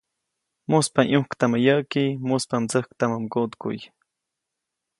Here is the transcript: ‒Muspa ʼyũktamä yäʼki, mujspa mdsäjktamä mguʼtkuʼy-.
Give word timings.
‒Muspa 0.69 1.01
ʼyũktamä 1.07 1.57
yäʼki, 1.65 2.03
mujspa 2.27 2.55
mdsäjktamä 2.63 3.17
mguʼtkuʼy-. 3.23 3.85